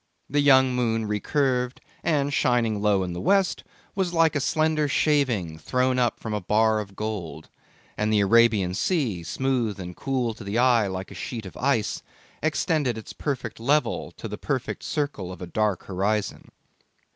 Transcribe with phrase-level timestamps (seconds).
[0.27, 3.63] The young moon recurved, and shining low in the west,
[3.93, 7.49] was like a slender shaving thrown up from a bar of gold,
[7.99, 12.01] and the Arabian Sea, smooth and cool to the eye like a sheet of ice,
[12.41, 16.49] extended its perfect level to the perfect circle of a dark horizon.